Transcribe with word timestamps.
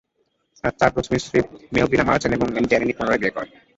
তার 0.79 0.93
প্রথম 0.95 1.13
স্ত্রী 1.17 1.39
মেলভিনা 1.73 2.03
মারা 2.05 2.19
যান 2.21 2.31
এবং 2.33 2.47
ডেনিনি 2.69 2.93
পুনরায় 2.97 3.19
বিয়ে 3.21 3.35
করেন। 3.35 3.51